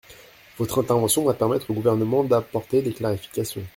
Votre 0.57 0.81
intervention 0.81 1.23
va 1.25 1.35
permettre 1.35 1.69
au 1.69 1.75
Gouvernement 1.75 2.23
d’apporter 2.23 2.81
des 2.81 2.91
clarifications. 2.91 3.61